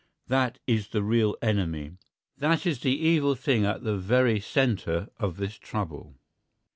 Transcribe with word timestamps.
That 0.29 0.57
is 0.65 0.87
the 0.87 1.03
real 1.03 1.37
enemy. 1.43 1.91
That 2.35 2.65
is 2.65 2.79
the 2.79 2.97
evil 2.99 3.35
thing 3.35 3.67
at 3.67 3.83
the 3.83 3.97
very 3.99 4.39
centre 4.39 5.09
of 5.19 5.37
this 5.37 5.59
trouble. 5.59 6.15